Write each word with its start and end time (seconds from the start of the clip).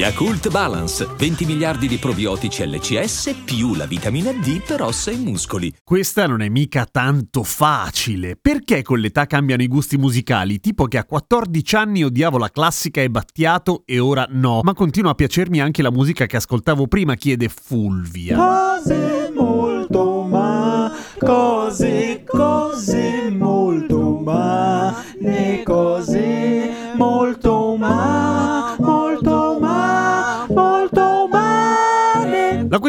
Yakult 0.00 0.48
Balance, 0.48 1.06
20 1.14 1.44
miliardi 1.44 1.86
di 1.86 1.98
probiotici 1.98 2.66
LCS 2.66 3.42
più 3.44 3.74
la 3.74 3.84
vitamina 3.84 4.32
D 4.32 4.62
per 4.62 4.80
ossa 4.80 5.10
e 5.10 5.16
muscoli. 5.16 5.70
Questa 5.84 6.26
non 6.26 6.40
è 6.40 6.48
mica 6.48 6.86
tanto 6.90 7.42
facile. 7.42 8.34
Perché 8.40 8.80
con 8.80 8.98
l'età 8.98 9.26
cambiano 9.26 9.62
i 9.62 9.68
gusti 9.68 9.98
musicali? 9.98 10.58
Tipo 10.58 10.86
che 10.86 10.96
a 10.96 11.04
14 11.04 11.76
anni 11.76 12.02
odiavo 12.02 12.38
la 12.38 12.48
classica 12.48 13.02
e 13.02 13.10
Battiato 13.10 13.82
e 13.84 13.98
ora 13.98 14.26
no. 14.30 14.60
Ma 14.62 14.72
continua 14.72 15.10
a 15.10 15.14
piacermi 15.14 15.60
anche 15.60 15.82
la 15.82 15.90
musica 15.90 16.24
che 16.24 16.38
ascoltavo 16.38 16.86
prima, 16.86 17.14
chiede 17.14 17.50
Fulvia. 17.50 18.38
Cose 18.38 19.30
molto 19.36 20.22
ma, 20.22 20.90
cose, 21.18 22.24
cose 22.26 23.28
molto 23.28 24.18
ma, 24.18 25.04
ne 25.20 25.62
cose 25.62 26.94
molto 26.96 27.76
ma, 27.76 28.19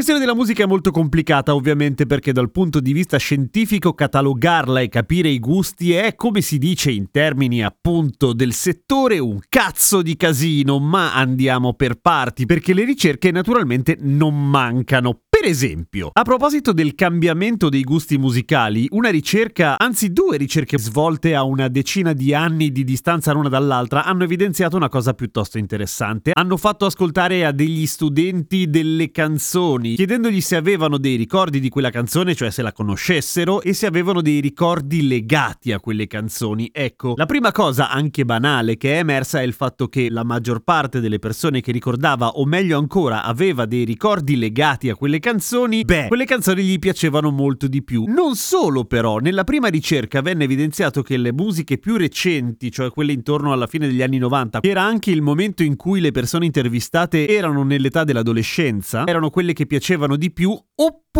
questione 0.04 0.26
della 0.26 0.36
musica 0.36 0.64
è 0.64 0.66
molto 0.68 0.90
complicata 0.90 1.54
ovviamente 1.54 2.08
perché 2.08 2.32
dal 2.32 2.50
punto 2.50 2.80
di 2.80 2.92
vista 2.92 3.18
scientifico 3.18 3.94
catalogarla 3.94 4.80
e 4.80 4.90
capire 4.90 5.30
i 5.30 5.38
gusti 5.38 5.94
è, 5.94 6.16
come 6.16 6.42
si 6.42 6.58
dice 6.58 6.90
in 6.90 7.12
termini 7.12 7.64
appunto 7.64 8.34
del 8.34 8.54
settore, 8.54 9.20
un 9.20 9.40
cazzo 9.48 10.02
di 10.02 10.18
casino, 10.18 10.80
ma 10.80 11.14
andiamo 11.14 11.76
per 11.76 12.00
parti 12.02 12.48
perché 12.48 12.74
le 12.74 12.84
ricerche 12.84 13.30
naturalmente 13.30 13.96
non 14.00 14.50
mancano. 14.50 15.20
Per 15.42 15.50
esempio, 15.50 16.12
a 16.14 16.22
proposito 16.22 16.72
del 16.72 16.94
cambiamento 16.94 17.68
dei 17.68 17.82
gusti 17.82 18.20
musicali, 18.20 18.86
una 18.92 19.10
ricerca, 19.10 19.80
anzi 19.80 20.14
due 20.14 20.38
ricerche 20.38 20.78
svolte 20.78 21.34
a 21.34 21.42
una 21.42 21.68
decina 21.68 22.14
di 22.14 22.32
anni 22.32 22.72
di 22.72 22.84
distanza 22.84 23.32
l'una 23.32 23.50
dall'altra, 23.50 24.06
hanno 24.06 24.24
evidenziato 24.24 24.76
una 24.76 24.88
cosa 24.88 25.16
piuttosto 25.16 25.58
interessante. 25.58 26.34
Hanno 26.36 26.58
fatto 26.58 26.86
ascoltare 26.86 27.44
a 27.44 27.52
degli 27.52 27.88
studenti 27.88 28.70
delle 28.70 29.10
canzoni, 29.10 29.96
chiedendogli 29.96 30.42
se 30.42 30.58
avevano 30.58 31.00
dei 31.00 31.16
ricordi 31.16 31.60
di 31.60 31.70
quella 31.70 31.90
canzone, 31.90 32.36
cioè 32.36 32.52
se 32.52 32.62
la 32.62 32.72
conoscessero, 32.72 33.64
e 33.64 33.74
se 33.74 33.88
avevano 33.88 34.22
dei 34.22 34.42
ricordi 34.42 35.08
legati 35.08 35.72
a 35.72 35.80
quelle 35.80 36.06
canzoni. 36.06 36.70
Ecco, 36.72 37.16
la 37.18 37.26
prima 37.26 37.52
cosa, 37.52 37.90
anche 37.90 38.26
banale, 38.26 38.78
che 38.78 38.94
è 38.94 38.98
emersa 39.00 39.42
è 39.42 39.44
il 39.44 39.54
fatto 39.54 39.88
che 39.88 40.08
la 40.12 40.24
maggior 40.24 40.60
parte 40.60 41.00
delle 41.00 41.18
persone 41.18 41.62
che 41.62 41.72
ricordava, 41.72 42.28
o 42.28 42.46
meglio 42.46 42.78
ancora, 42.78 43.24
aveva 43.24 43.66
dei 43.66 43.86
ricordi 43.86 44.38
legati 44.38 44.88
a 44.88 44.96
quelle 44.96 45.18
canzoni, 45.18 45.30
beh, 45.84 46.08
quelle 46.08 46.26
canzoni 46.26 46.64
gli 46.64 46.80
piacevano 46.80 47.32
molto 47.32 47.68
di 47.68 47.84
più. 47.84 48.06
Non 48.08 48.36
solo 48.36 48.86
però, 48.86 49.18
nella 49.18 49.44
prima 49.44 49.68
ricerca 49.68 50.22
venne 50.22 50.44
evidenziato 50.44 51.02
che 51.02 51.18
le 51.18 51.32
musiche 51.32 51.78
più 51.78 51.98
recenti, 51.98 52.72
cioè 52.72 52.90
quelle 52.90 53.12
intorno 53.12 53.52
alla 53.52 53.68
fine 53.68 53.88
degli 53.88 54.02
anni 54.02 54.18
90, 54.18 54.60
che 54.60 54.70
era 54.70 54.82
anche 54.82 55.12
il 55.12 55.22
momento 55.22 55.64
in 55.64 55.76
cui 55.76 56.00
le 56.00 56.12
persone 56.12 56.46
intervistate 56.46 57.28
erano 57.28 57.64
nell'età 57.64 58.04
dell'adolescenza, 58.04 59.06
erano 59.06 59.30
quelle 59.30 59.54
che 59.54 59.66
piacevano 59.66 60.16
di 60.16 60.32
più, 60.32 60.52
oppure 60.52 61.11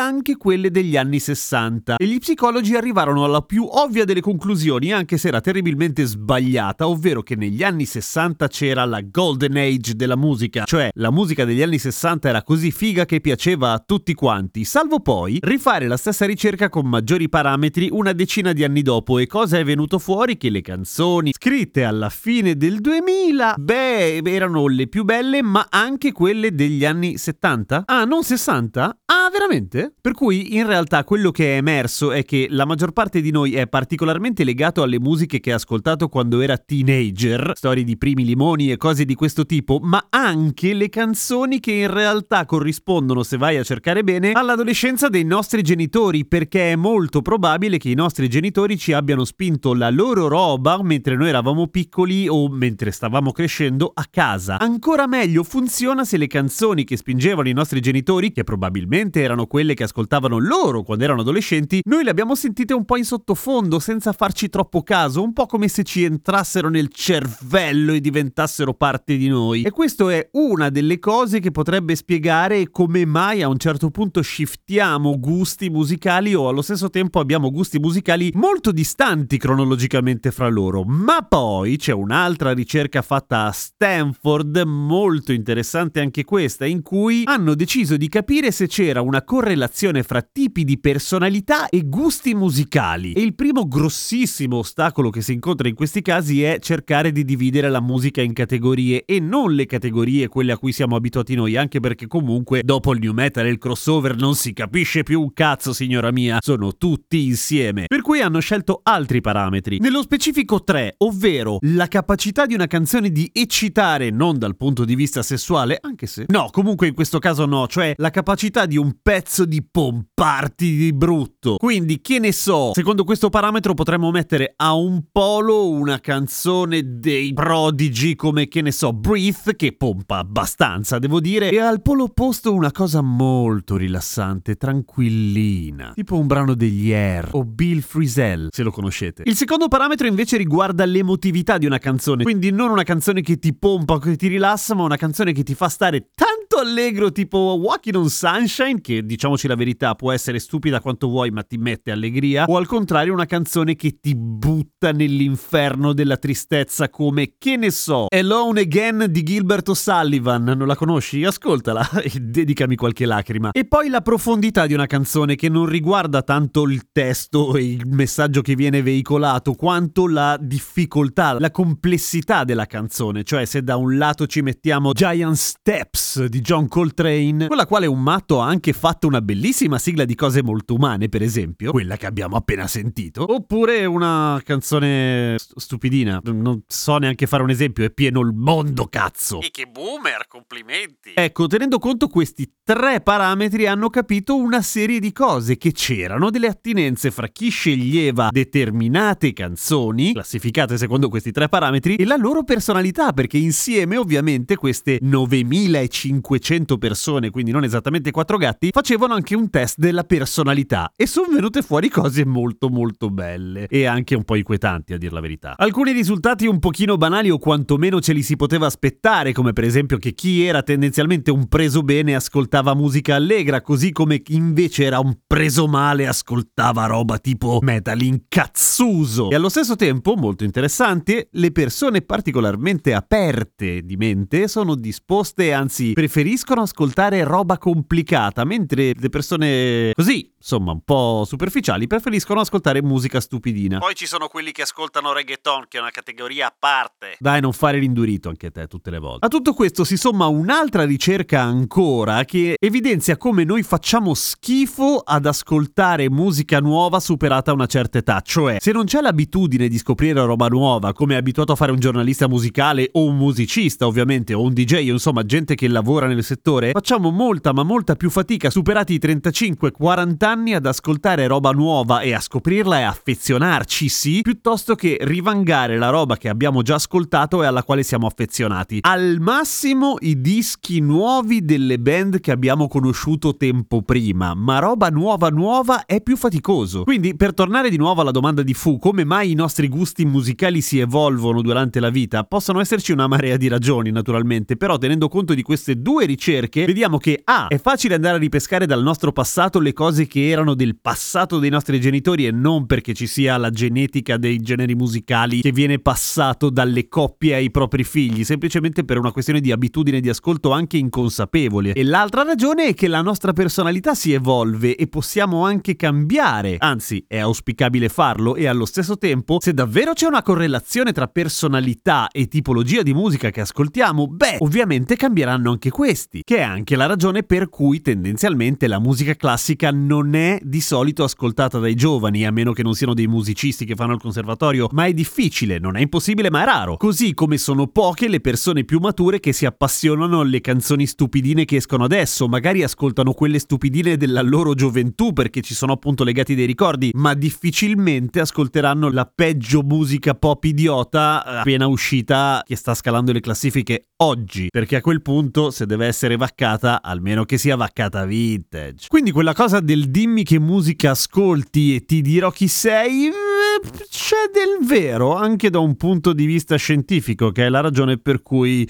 anche 0.00 0.36
quelle 0.36 0.70
degli 0.70 0.96
anni 0.96 1.18
60. 1.18 1.96
E 1.96 2.06
gli 2.06 2.18
psicologi 2.18 2.74
arrivarono 2.74 3.24
alla 3.24 3.42
più 3.42 3.66
ovvia 3.70 4.04
delle 4.04 4.20
conclusioni, 4.20 4.92
anche 4.92 5.18
se 5.18 5.28
era 5.28 5.40
terribilmente 5.40 6.04
sbagliata, 6.04 6.88
ovvero 6.88 7.22
che 7.22 7.36
negli 7.36 7.62
anni 7.62 7.84
60 7.84 8.48
c'era 8.48 8.84
la 8.84 9.02
golden 9.02 9.56
age 9.56 9.94
della 9.94 10.16
musica, 10.16 10.64
cioè 10.64 10.90
la 10.94 11.10
musica 11.10 11.44
degli 11.44 11.62
anni 11.62 11.78
60 11.78 12.28
era 12.28 12.42
così 12.42 12.70
figa 12.70 13.04
che 13.04 13.20
piaceva 13.20 13.72
a 13.72 13.82
tutti 13.84 14.14
quanti, 14.14 14.64
salvo 14.64 15.00
poi 15.00 15.38
rifare 15.42 15.86
la 15.86 15.96
stessa 15.96 16.24
ricerca 16.26 16.68
con 16.68 16.86
maggiori 16.86 17.28
parametri 17.28 17.88
una 17.90 18.12
decina 18.12 18.52
di 18.52 18.64
anni 18.64 18.82
dopo 18.82 19.18
e 19.18 19.26
cosa 19.26 19.58
è 19.58 19.64
venuto 19.64 19.98
fuori? 19.98 20.36
Che 20.36 20.50
le 20.50 20.62
canzoni 20.62 21.32
scritte 21.32 21.84
alla 21.84 22.08
fine 22.08 22.56
del 22.56 22.80
2000, 22.80 23.54
beh, 23.58 24.18
erano 24.18 24.66
le 24.66 24.88
più 24.88 25.04
belle, 25.04 25.42
ma 25.42 25.66
anche 25.68 26.12
quelle 26.12 26.54
degli 26.54 26.84
anni 26.84 27.18
70? 27.18 27.82
Ah, 27.86 28.04
non 28.04 28.22
60? 28.22 28.98
Veramente? 29.30 29.94
Per 30.00 30.12
cui 30.12 30.56
in 30.56 30.66
realtà 30.66 31.04
quello 31.04 31.30
che 31.30 31.54
è 31.54 31.56
emerso 31.56 32.10
è 32.10 32.24
che 32.24 32.48
la 32.50 32.64
maggior 32.64 32.92
parte 32.92 33.20
di 33.20 33.30
noi 33.30 33.54
è 33.54 33.66
particolarmente 33.68 34.44
legato 34.44 34.82
alle 34.82 34.98
musiche 34.98 35.40
che 35.40 35.52
ha 35.52 35.54
ascoltato 35.54 36.08
quando 36.08 36.40
era 36.40 36.58
teenager, 36.58 37.52
storie 37.54 37.84
di 37.84 37.96
primi 37.96 38.24
limoni 38.24 38.70
e 38.70 38.76
cose 38.76 39.04
di 39.04 39.14
questo 39.14 39.46
tipo, 39.46 39.78
ma 39.80 40.06
anche 40.10 40.74
le 40.74 40.88
canzoni 40.88 41.60
che 41.60 41.72
in 41.72 41.92
realtà 41.92 42.44
corrispondono, 42.44 43.22
se 43.22 43.36
vai 43.36 43.56
a 43.56 43.62
cercare 43.62 44.02
bene, 44.02 44.32
all'adolescenza 44.32 45.08
dei 45.08 45.24
nostri 45.24 45.62
genitori, 45.62 46.26
perché 46.26 46.72
è 46.72 46.76
molto 46.76 47.22
probabile 47.22 47.78
che 47.78 47.88
i 47.88 47.94
nostri 47.94 48.28
genitori 48.28 48.76
ci 48.76 48.92
abbiano 48.92 49.24
spinto 49.24 49.74
la 49.74 49.90
loro 49.90 50.28
roba 50.28 50.82
mentre 50.82 51.16
noi 51.16 51.28
eravamo 51.28 51.68
piccoli 51.68 52.26
o 52.28 52.48
mentre 52.48 52.90
stavamo 52.90 53.32
crescendo 53.32 53.90
a 53.94 54.04
casa. 54.10 54.58
Ancora 54.58 55.06
meglio 55.06 55.44
funziona 55.44 56.04
se 56.04 56.16
le 56.16 56.26
canzoni 56.26 56.84
che 56.84 56.96
spingevano 56.96 57.48
i 57.48 57.52
nostri 57.52 57.80
genitori, 57.80 58.32
che 58.32 58.44
probabilmente 58.44 59.19
erano 59.20 59.46
quelle 59.46 59.74
che 59.74 59.84
ascoltavano 59.84 60.38
loro 60.38 60.82
quando 60.82 61.04
erano 61.04 61.20
adolescenti, 61.20 61.80
noi 61.84 62.04
le 62.04 62.10
abbiamo 62.10 62.34
sentite 62.34 62.74
un 62.74 62.84
po' 62.84 62.96
in 62.96 63.04
sottofondo 63.04 63.78
senza 63.78 64.12
farci 64.12 64.48
troppo 64.48 64.82
caso, 64.82 65.22
un 65.22 65.32
po' 65.32 65.46
come 65.46 65.68
se 65.68 65.82
ci 65.82 66.04
entrassero 66.04 66.68
nel 66.68 66.88
cervello 66.88 67.92
e 67.92 68.00
diventassero 68.00 68.74
parte 68.74 69.16
di 69.16 69.28
noi. 69.28 69.62
E 69.62 69.70
questo 69.70 70.08
è 70.08 70.28
una 70.32 70.70
delle 70.70 70.98
cose 70.98 71.40
che 71.40 71.50
potrebbe 71.50 71.94
spiegare 71.94 72.70
come 72.70 73.04
mai 73.04 73.42
a 73.42 73.48
un 73.48 73.58
certo 73.58 73.90
punto 73.90 74.22
shiftiamo 74.22 75.18
gusti 75.18 75.70
musicali 75.70 76.34
o 76.34 76.48
allo 76.48 76.62
stesso 76.62 76.90
tempo 76.90 77.20
abbiamo 77.20 77.50
gusti 77.50 77.78
musicali 77.78 78.30
molto 78.34 78.72
distanti 78.72 79.38
cronologicamente 79.38 80.30
fra 80.30 80.48
loro. 80.48 80.84
Ma 80.84 81.22
poi 81.22 81.76
c'è 81.76 81.92
un'altra 81.92 82.52
ricerca 82.52 83.02
fatta 83.02 83.46
a 83.46 83.52
Stanford, 83.52 84.62
molto 84.66 85.32
interessante 85.32 86.00
anche 86.00 86.24
questa, 86.24 86.66
in 86.66 86.82
cui 86.82 87.22
hanno 87.24 87.54
deciso 87.54 87.96
di 87.96 88.08
capire 88.08 88.50
se 88.50 88.66
c'era 88.66 89.00
una 89.10 89.24
correlazione 89.24 90.04
fra 90.04 90.22
tipi 90.22 90.62
di 90.62 90.78
personalità 90.78 91.68
e 91.68 91.82
gusti 91.84 92.32
musicali. 92.32 93.12
E 93.12 93.22
il 93.22 93.34
primo 93.34 93.66
grossissimo 93.66 94.58
ostacolo 94.58 95.10
che 95.10 95.20
si 95.20 95.32
incontra 95.32 95.66
in 95.66 95.74
questi 95.74 96.00
casi 96.00 96.44
è 96.44 96.60
cercare 96.60 97.10
di 97.10 97.24
dividere 97.24 97.68
la 97.68 97.80
musica 97.80 98.22
in 98.22 98.32
categorie 98.32 99.04
e 99.04 99.18
non 99.18 99.52
le 99.52 99.66
categorie 99.66 100.28
quelle 100.28 100.52
a 100.52 100.58
cui 100.58 100.70
siamo 100.70 100.94
abituati 100.94 101.34
noi, 101.34 101.56
anche 101.56 101.80
perché 101.80 102.06
comunque 102.06 102.62
dopo 102.62 102.92
il 102.92 103.00
new 103.00 103.12
metal 103.12 103.46
e 103.46 103.50
il 103.50 103.58
crossover 103.58 104.14
non 104.14 104.36
si 104.36 104.52
capisce 104.52 105.02
più 105.02 105.20
un 105.20 105.32
cazzo, 105.32 105.72
signora 105.72 106.12
mia, 106.12 106.38
sono 106.40 106.76
tutti 106.76 107.26
insieme. 107.26 107.86
Per 107.88 108.02
cui 108.02 108.20
hanno 108.20 108.38
scelto 108.38 108.78
altri 108.84 109.20
parametri. 109.20 109.80
Nello 109.80 110.02
specifico 110.02 110.62
tre, 110.62 110.94
ovvero 110.98 111.58
la 111.62 111.88
capacità 111.88 112.46
di 112.46 112.54
una 112.54 112.68
canzone 112.68 113.10
di 113.10 113.28
eccitare 113.32 114.10
non 114.10 114.38
dal 114.38 114.56
punto 114.56 114.84
di 114.84 114.94
vista 114.94 115.22
sessuale, 115.24 115.78
anche 115.80 116.06
se 116.06 116.26
no, 116.28 116.48
comunque 116.52 116.86
in 116.86 116.94
questo 116.94 117.18
caso 117.18 117.44
no, 117.44 117.66
cioè 117.66 117.94
la 117.96 118.10
capacità 118.10 118.66
di 118.66 118.76
un 118.76 118.98
pezzo 119.02 119.44
di 119.44 119.62
pomparti 119.62 120.76
di 120.76 120.92
brutto. 120.92 121.56
Quindi, 121.56 122.00
che 122.00 122.18
ne 122.18 122.32
so, 122.32 122.72
secondo 122.74 123.04
questo 123.04 123.28
parametro 123.28 123.74
potremmo 123.74 124.10
mettere 124.10 124.54
a 124.56 124.74
un 124.74 125.04
polo 125.10 125.68
una 125.68 126.00
canzone 126.00 126.98
dei 126.98 127.32
prodigi 127.32 128.14
come, 128.14 128.48
che 128.48 128.62
ne 128.62 128.72
so, 128.72 128.92
Breathe, 128.92 129.56
che 129.56 129.76
pompa 129.76 130.18
abbastanza, 130.18 130.98
devo 130.98 131.20
dire, 131.20 131.50
e 131.50 131.58
al 131.58 131.82
polo 131.82 132.04
opposto 132.04 132.52
una 132.52 132.72
cosa 132.72 133.00
molto 133.00 133.76
rilassante, 133.76 134.56
tranquillina, 134.56 135.92
tipo 135.94 136.18
un 136.18 136.26
brano 136.26 136.54
degli 136.54 136.92
Air 136.92 137.28
o 137.32 137.44
Bill 137.44 137.80
Frisell, 137.80 138.48
se 138.50 138.62
lo 138.62 138.70
conoscete. 138.70 139.22
Il 139.26 139.36
secondo 139.36 139.68
parametro 139.68 140.06
invece 140.06 140.36
riguarda 140.36 140.84
l'emotività 140.84 141.58
di 141.58 141.66
una 141.66 141.78
canzone, 141.78 142.22
quindi 142.22 142.50
non 142.50 142.70
una 142.70 142.84
canzone 142.84 143.20
che 143.20 143.38
ti 143.38 143.54
pompa 143.54 143.94
o 143.94 143.98
che 143.98 144.16
ti 144.16 144.28
rilassa, 144.28 144.74
ma 144.74 144.84
una 144.84 144.96
canzone 144.96 145.32
che 145.32 145.42
ti 145.42 145.54
fa 145.54 145.68
stare 145.68 146.08
tanto 146.14 146.29
allegro 146.60 147.10
tipo 147.12 147.58
Walking 147.60 147.96
on 147.96 148.08
Sunshine, 148.08 148.80
che 148.80 149.04
diciamoci 149.04 149.48
la 149.48 149.54
verità 149.54 149.94
può 149.94 150.12
essere 150.12 150.38
stupida 150.38 150.80
quanto 150.80 151.08
vuoi 151.08 151.30
ma 151.30 151.42
ti 151.42 151.58
mette 151.58 151.90
allegria, 151.90 152.44
o 152.46 152.56
al 152.56 152.66
contrario 152.66 153.12
una 153.12 153.26
canzone 153.26 153.74
che 153.74 153.98
ti 154.00 154.14
butta 154.14 154.92
nell'inferno 154.92 155.92
della 155.92 156.16
tristezza 156.16 156.88
come, 156.88 157.34
che 157.38 157.56
ne 157.56 157.70
so, 157.70 158.06
Alone 158.08 158.60
Again 158.60 159.06
di 159.10 159.22
Gilbert 159.22 159.68
O'Sullivan, 159.70 160.44
non 160.44 160.66
la 160.66 160.76
conosci? 160.76 161.24
Ascoltala 161.24 161.88
e 162.02 162.10
dedicami 162.20 162.76
qualche 162.76 163.06
lacrima. 163.06 163.50
E 163.52 163.66
poi 163.66 163.88
la 163.88 164.00
profondità 164.00 164.66
di 164.66 164.74
una 164.74 164.86
canzone 164.86 165.34
che 165.34 165.48
non 165.48 165.66
riguarda 165.66 166.22
tanto 166.22 166.64
il 166.64 166.88
testo 166.92 167.56
e 167.56 167.64
il 167.64 167.86
messaggio 167.86 168.40
che 168.40 168.54
viene 168.54 168.82
veicolato, 168.82 169.54
quanto 169.54 170.06
la 170.06 170.38
difficoltà, 170.40 171.38
la 171.38 171.50
complessità 171.50 172.44
della 172.44 172.66
canzone, 172.66 173.24
cioè 173.24 173.44
se 173.44 173.62
da 173.62 173.76
un 173.76 173.96
lato 173.96 174.26
ci 174.26 174.42
mettiamo 174.42 174.92
Giant 174.92 175.36
Steps 175.36 176.24
di 176.26 176.40
John 176.50 176.66
Coltrane, 176.66 177.46
con 177.46 177.56
la 177.56 177.64
quale 177.64 177.86
un 177.86 178.02
matto 178.02 178.42
ha 178.42 178.46
anche 178.48 178.72
fatto 178.72 179.06
una 179.06 179.20
bellissima 179.20 179.78
sigla 179.78 180.04
di 180.04 180.16
cose 180.16 180.42
molto 180.42 180.74
umane, 180.74 181.08
per 181.08 181.22
esempio, 181.22 181.70
quella 181.70 181.96
che 181.96 182.06
abbiamo 182.06 182.34
appena 182.34 182.66
sentito, 182.66 183.24
oppure 183.32 183.84
una 183.84 184.42
canzone 184.44 185.36
st- 185.38 185.56
stupidina, 185.56 186.20
non 186.24 186.60
so 186.66 186.98
neanche 186.98 187.28
fare 187.28 187.44
un 187.44 187.50
esempio, 187.50 187.84
è 187.84 187.90
pieno 187.90 188.18
il 188.18 188.32
mondo 188.32 188.86
cazzo. 188.86 189.40
E 189.40 189.50
che 189.52 189.66
boomer, 189.66 190.26
complimenti. 190.26 191.12
Ecco, 191.14 191.46
tenendo 191.46 191.78
conto 191.78 192.08
questi 192.08 192.52
tre 192.64 193.00
parametri 193.00 193.68
hanno 193.68 193.88
capito 193.88 194.36
una 194.36 194.60
serie 194.60 194.98
di 194.98 195.12
cose 195.12 195.56
che 195.56 195.70
c'erano 195.70 196.30
delle 196.30 196.48
attinenze 196.48 197.12
fra 197.12 197.28
chi 197.28 197.48
sceglieva 197.48 198.30
determinate 198.32 199.32
canzoni, 199.32 200.14
classificate 200.14 200.76
secondo 200.76 201.08
questi 201.08 201.30
tre 201.30 201.48
parametri, 201.48 201.94
e 201.94 202.04
la 202.04 202.16
loro 202.16 202.42
personalità, 202.42 203.12
perché 203.12 203.38
insieme 203.38 203.96
ovviamente 203.96 204.56
queste 204.56 204.98
9500 205.00 206.38
persone, 206.78 207.30
quindi 207.30 207.50
non 207.50 207.64
esattamente 207.64 208.10
quattro 208.10 208.36
gatti, 208.36 208.70
facevano 208.72 209.14
anche 209.14 209.34
un 209.34 209.50
test 209.50 209.78
della 209.78 210.04
personalità 210.04 210.92
e 210.96 211.06
sono 211.06 211.28
venute 211.32 211.62
fuori 211.62 211.88
cose 211.88 212.24
molto 212.24 212.68
molto 212.68 213.10
belle 213.10 213.66
e 213.66 213.86
anche 213.86 214.14
un 214.14 214.24
po' 214.24 214.34
inquietanti 214.34 214.92
a 214.92 214.98
dir 214.98 215.12
la 215.12 215.20
verità. 215.20 215.54
Alcuni 215.56 215.92
risultati 215.92 216.46
un 216.46 216.58
pochino 216.58 216.96
banali 216.96 217.30
o 217.30 217.38
quantomeno 217.38 218.00
ce 218.00 218.12
li 218.12 218.22
si 218.22 218.36
poteva 218.36 218.66
aspettare, 218.66 219.32
come 219.32 219.52
per 219.52 219.64
esempio 219.64 219.98
che 219.98 220.12
chi 220.12 220.44
era 220.44 220.62
tendenzialmente 220.62 221.30
un 221.30 221.46
preso 221.48 221.82
bene 221.82 222.14
ascoltava 222.14 222.74
musica 222.74 223.14
allegra, 223.14 223.60
così 223.62 223.92
come 223.92 224.22
chi 224.22 224.34
invece 224.34 224.84
era 224.84 224.98
un 224.98 225.16
preso 225.26 225.66
male 225.66 226.06
ascoltava 226.06 226.86
roba 226.86 227.18
tipo 227.18 227.58
metal 227.62 228.00
incazzuso. 228.00 229.30
E 229.30 229.34
allo 229.34 229.48
stesso 229.48 229.76
tempo, 229.76 230.14
molto 230.16 230.44
interessante, 230.44 231.28
le 231.32 231.52
persone 231.52 232.02
particolarmente 232.02 232.94
aperte 232.94 233.82
di 233.82 233.96
mente 233.96 234.48
sono 234.48 234.74
disposte, 234.74 235.52
anzi 235.52 235.92
preferiscono 235.92 236.19
ascoltare 236.62 237.24
roba 237.24 237.58
complicata, 237.58 238.44
mentre 238.44 238.92
le 238.96 239.08
persone 239.08 239.92
così, 239.94 240.32
insomma, 240.36 240.72
un 240.72 240.82
po' 240.82 241.24
superficiali, 241.26 241.86
preferiscono 241.86 242.40
ascoltare 242.40 242.82
musica 242.82 243.20
stupidina. 243.20 243.78
Poi 243.78 243.94
ci 243.94 244.06
sono 244.06 244.28
quelli 244.28 244.52
che 244.52 244.62
ascoltano 244.62 245.12
reggaeton, 245.12 245.66
che 245.68 245.78
è 245.78 245.80
una 245.80 245.90
categoria 245.90 246.46
a 246.48 246.54
parte. 246.56 247.16
Dai, 247.18 247.40
non 247.40 247.52
fare 247.52 247.78
l'indurito 247.78 248.28
anche 248.28 248.50
te 248.50 248.66
tutte 248.66 248.90
le 248.90 248.98
volte. 248.98 249.26
A 249.26 249.28
tutto 249.28 249.52
questo 249.52 249.84
si 249.84 249.96
somma 249.96 250.26
un'altra 250.26 250.84
ricerca 250.84 251.40
ancora 251.42 252.24
che 252.24 252.56
evidenzia 252.58 253.16
come 253.16 253.44
noi 253.44 253.62
facciamo 253.62 254.14
schifo 254.14 254.98
ad 255.04 255.26
ascoltare 255.26 256.10
musica 256.10 256.60
nuova 256.60 257.00
superata 257.00 257.52
una 257.52 257.66
certa 257.66 257.98
età. 257.98 258.20
Cioè, 258.20 258.56
se 258.60 258.72
non 258.72 258.84
c'è 258.84 259.00
l'abitudine 259.00 259.68
di 259.68 259.78
scoprire 259.78 260.24
roba 260.24 260.48
nuova, 260.48 260.92
come 260.92 261.14
è 261.14 261.16
abituato 261.16 261.52
a 261.52 261.56
fare 261.56 261.72
un 261.72 261.78
giornalista 261.78 262.28
musicale 262.28 262.88
o 262.92 263.04
un 263.04 263.16
musicista, 263.16 263.86
ovviamente, 263.86 264.34
o 264.34 264.42
un 264.42 264.52
DJ, 264.52 264.88
insomma, 264.88 265.24
gente 265.24 265.54
che 265.54 265.68
lavora 265.68 266.06
nel 266.14 266.24
settore, 266.24 266.70
facciamo 266.72 267.10
molta 267.10 267.52
ma 267.52 267.62
molta 267.62 267.94
più 267.94 268.10
fatica, 268.10 268.50
superati 268.50 268.94
i 268.94 269.00
35-40 269.02 270.24
anni, 270.24 270.54
ad 270.54 270.66
ascoltare 270.66 271.26
roba 271.26 271.50
nuova 271.50 272.00
e 272.00 272.12
a 272.12 272.20
scoprirla 272.20 272.80
e 272.80 272.82
affezionarci, 272.82 273.88
sì, 273.88 274.20
piuttosto 274.22 274.74
che 274.74 274.98
rivangare 275.00 275.78
la 275.78 275.88
roba 275.88 276.16
che 276.16 276.28
abbiamo 276.28 276.62
già 276.62 276.76
ascoltato 276.76 277.42
e 277.42 277.46
alla 277.46 277.62
quale 277.62 277.82
siamo 277.82 278.06
affezionati. 278.06 278.78
Al 278.82 279.18
massimo 279.20 279.96
i 280.00 280.20
dischi 280.20 280.80
nuovi 280.80 281.44
delle 281.44 281.78
band 281.78 282.20
che 282.20 282.30
abbiamo 282.30 282.68
conosciuto 282.68 283.36
tempo 283.36 283.82
prima, 283.82 284.34
ma 284.34 284.58
roba 284.58 284.88
nuova 284.88 285.28
nuova 285.28 285.84
è 285.86 286.00
più 286.02 286.16
faticoso. 286.16 286.84
Quindi, 286.84 287.16
per 287.16 287.34
tornare 287.34 287.70
di 287.70 287.76
nuovo 287.76 288.00
alla 288.00 288.10
domanda 288.10 288.42
di 288.42 288.54
Fu, 288.54 288.78
come 288.78 289.04
mai 289.04 289.30
i 289.30 289.34
nostri 289.34 289.68
gusti 289.68 290.04
musicali 290.04 290.60
si 290.60 290.78
evolvono 290.78 291.42
durante 291.42 291.80
la 291.80 291.90
vita? 291.90 292.24
Possono 292.24 292.60
esserci 292.60 292.92
una 292.92 293.06
marea 293.06 293.36
di 293.36 293.48
ragioni, 293.48 293.90
naturalmente, 293.90 294.56
però 294.56 294.78
tenendo 294.78 295.08
conto 295.08 295.34
di 295.34 295.42
queste 295.42 295.80
due 295.80 295.99
ricerche, 296.06 296.64
vediamo 296.64 296.98
che 296.98 297.20
A. 297.24 297.46
È 297.48 297.58
facile 297.58 297.94
andare 297.94 298.16
a 298.16 298.18
ripescare 298.18 298.66
dal 298.66 298.82
nostro 298.82 299.12
passato 299.12 299.58
le 299.60 299.72
cose 299.72 300.06
che 300.06 300.28
erano 300.28 300.54
del 300.54 300.76
passato 300.80 301.38
dei 301.38 301.50
nostri 301.50 301.80
genitori 301.80 302.26
e 302.26 302.30
non 302.30 302.66
perché 302.66 302.94
ci 302.94 303.06
sia 303.06 303.36
la 303.36 303.50
genetica 303.50 304.16
dei 304.16 304.38
generi 304.40 304.74
musicali 304.74 305.40
che 305.40 305.52
viene 305.52 305.78
passato 305.78 306.50
dalle 306.50 306.88
coppie 306.88 307.34
ai 307.34 307.50
propri 307.50 307.84
figli, 307.84 308.24
semplicemente 308.24 308.84
per 308.84 308.98
una 308.98 309.12
questione 309.12 309.40
di 309.40 309.52
abitudine 309.52 310.00
di 310.00 310.08
ascolto 310.08 310.52
anche 310.52 310.76
inconsapevole. 310.76 311.72
E 311.72 311.84
l'altra 311.84 312.22
ragione 312.22 312.66
è 312.66 312.74
che 312.74 312.88
la 312.88 313.02
nostra 313.02 313.32
personalità 313.32 313.94
si 313.94 314.12
evolve 314.12 314.76
e 314.76 314.86
possiamo 314.86 315.44
anche 315.44 315.76
cambiare, 315.76 316.56
anzi 316.58 317.04
è 317.06 317.18
auspicabile 317.18 317.88
farlo 317.88 318.36
e 318.36 318.46
allo 318.46 318.64
stesso 318.64 318.96
tempo, 318.98 319.38
se 319.40 319.54
davvero 319.54 319.92
c'è 319.92 320.06
una 320.06 320.22
correlazione 320.22 320.92
tra 320.92 321.06
personalità 321.06 322.08
e 322.10 322.26
tipologia 322.28 322.82
di 322.82 322.94
musica 322.94 323.30
che 323.30 323.40
ascoltiamo, 323.40 324.06
beh, 324.06 324.36
ovviamente 324.40 324.96
cambieranno 324.96 325.50
anche 325.50 325.70
questi, 325.90 326.20
che 326.22 326.36
è 326.36 326.42
anche 326.42 326.76
la 326.76 326.86
ragione 326.86 327.24
per 327.24 327.48
cui 327.48 327.80
tendenzialmente 327.80 328.68
la 328.68 328.78
musica 328.78 329.16
classica 329.16 329.72
non 329.72 330.14
è 330.14 330.38
di 330.40 330.60
solito 330.60 331.02
ascoltata 331.02 331.58
dai 331.58 331.74
giovani, 331.74 332.24
a 332.24 332.30
meno 332.30 332.52
che 332.52 332.62
non 332.62 332.74
siano 332.74 332.94
dei 332.94 333.08
musicisti 333.08 333.64
che 333.64 333.74
fanno 333.74 333.94
il 333.94 334.00
conservatorio, 334.00 334.68
ma 334.70 334.84
è 334.84 334.92
difficile, 334.92 335.58
non 335.58 335.76
è 335.76 335.80
impossibile, 335.80 336.30
ma 336.30 336.42
è 336.42 336.44
raro. 336.44 336.76
Così 336.76 337.12
come 337.12 337.38
sono 337.38 337.66
poche 337.66 338.08
le 338.08 338.20
persone 338.20 338.62
più 338.62 338.78
mature 338.78 339.18
che 339.18 339.32
si 339.32 339.46
appassionano 339.46 340.20
alle 340.20 340.40
canzoni 340.40 340.86
stupidine 340.86 341.44
che 341.44 341.56
escono 341.56 341.82
adesso, 341.82 342.28
magari 342.28 342.62
ascoltano 342.62 343.12
quelle 343.12 343.40
stupidine 343.40 343.96
della 343.96 344.22
loro 344.22 344.54
gioventù 344.54 345.12
perché 345.12 345.40
ci 345.40 345.54
sono 345.54 345.72
appunto 345.72 346.04
legati 346.04 346.36
dei 346.36 346.46
ricordi, 346.46 346.92
ma 346.94 347.14
difficilmente 347.14 348.20
ascolteranno 348.20 348.92
la 348.92 349.10
peggio 349.12 349.62
musica 349.62 350.14
pop 350.14 350.44
idiota 350.44 351.24
eh, 351.24 351.36
appena 351.38 351.66
uscita 351.66 352.44
che 352.46 352.54
sta 352.54 352.74
scalando 352.74 353.10
le 353.10 353.18
classifiche 353.18 353.86
oggi, 354.02 354.48
perché 354.50 354.76
a 354.76 354.80
quel 354.80 355.02
punto 355.02 355.50
se 355.50 355.66
deve 355.66 355.86
essere 355.86 356.16
vaccata, 356.16 356.82
almeno 356.82 357.24
che 357.24 357.38
sia 357.38 357.56
vaccata 357.56 358.04
vintage. 358.04 358.86
Quindi 358.88 359.10
quella 359.10 359.34
cosa 359.34 359.60
del 359.60 359.90
dimmi 359.90 360.24
che 360.24 360.38
musica 360.38 360.90
ascolti 360.90 361.74
e 361.74 361.84
ti 361.84 362.00
dirò 362.00 362.30
chi 362.30 362.48
sei, 362.48 363.06
eh, 363.06 363.68
c'è 363.88 364.30
del 364.32 364.66
vero 364.66 365.14
anche 365.14 365.50
da 365.50 365.58
un 365.58 365.76
punto 365.76 366.12
di 366.12 366.24
vista 366.24 366.56
scientifico, 366.56 367.30
che 367.30 367.46
è 367.46 367.48
la 367.48 367.60
ragione 367.60 367.98
per 367.98 368.22
cui 368.22 368.68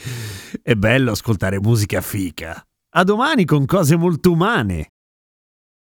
è 0.63 0.75
bello 0.75 1.13
ascoltare 1.13 1.61
musica 1.61 2.01
fica. 2.01 2.63
A 2.95 3.05
domani 3.05 3.45
con 3.45 3.67
cose 3.67 3.97
molto 3.97 4.33
umane. 4.33 4.89